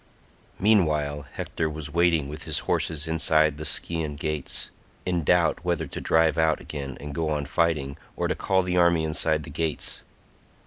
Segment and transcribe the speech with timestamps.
[0.59, 4.71] Meanwhile Hector was waiting with his horses inside the Scaean gates,
[5.05, 8.77] in doubt whether to drive out again and go on fighting, or to call the
[8.77, 10.01] army inside the gates.